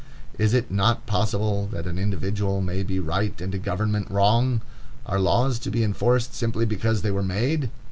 [0.39, 4.61] Is it not possible that an individual may be right and a government wrong?
[5.05, 7.69] Are laws to be enforced simply because they were made?